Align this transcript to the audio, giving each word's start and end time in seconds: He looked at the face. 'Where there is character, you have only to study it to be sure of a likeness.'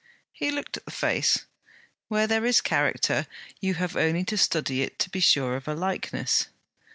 He 0.31 0.49
looked 0.49 0.77
at 0.77 0.85
the 0.85 0.89
face. 0.89 1.45
'Where 2.07 2.25
there 2.25 2.43
is 2.43 2.59
character, 2.59 3.27
you 3.59 3.75
have 3.75 3.95
only 3.95 4.23
to 4.23 4.35
study 4.35 4.81
it 4.81 4.97
to 4.97 5.11
be 5.11 5.19
sure 5.19 5.55
of 5.55 5.67
a 5.67 5.75
likeness.' 5.75 6.47